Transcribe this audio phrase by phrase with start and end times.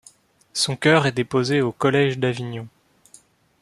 [0.53, 2.67] Son cœur est déposé au collège d'Avignon.